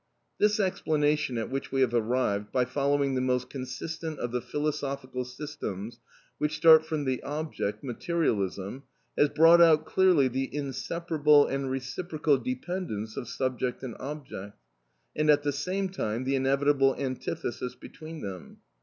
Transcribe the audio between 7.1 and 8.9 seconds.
object, materialism,